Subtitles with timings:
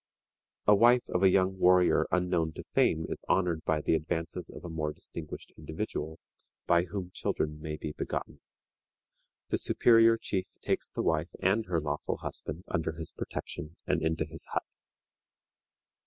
[0.65, 4.65] A wife of a young warrior unknown to fame is honored by the advances of
[4.65, 6.17] a more distinguished individual,
[6.65, 8.41] by whom children may be begotten.
[9.49, 14.25] The superior chief takes the wife and her lawful husband under his protection and into
[14.25, 14.65] his hut.